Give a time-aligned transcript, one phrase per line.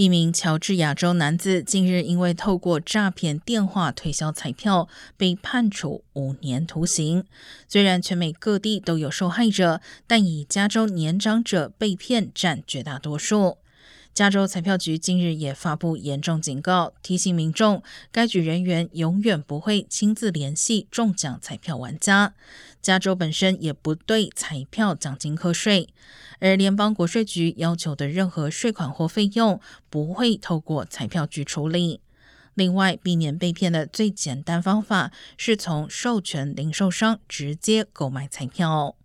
[0.00, 4.88] 一名乔治亚州男子近日因为透过诈骗电话推销彩票，
[5.18, 7.26] 被判处五年徒刑。
[7.68, 13.58] 虽然全美各地都有受害者，但以加州年长者被骗占绝大多数。
[14.12, 17.82] 加州彩票局近日也发布严重警告，提醒民众，
[18.12, 22.34] 该局人员永远不会亲自联系中奖彩票玩家。
[22.82, 25.88] 加州本身也不对彩票奖金课税，
[26.40, 29.58] 而联邦国税局要求的任何税款或费用
[29.88, 32.00] 不会透过彩票局处理。
[32.54, 38.96] 另外，避免被骗的最简单方法是从授权零售商直接购买彩票。